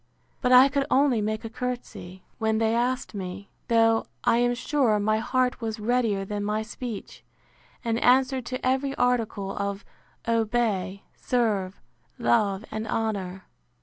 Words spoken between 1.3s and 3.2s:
a courtesy, when they asked